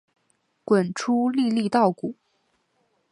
[0.65, 2.15] 滚出粒粒稻谷